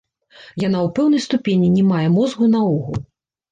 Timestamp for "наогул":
2.57-3.01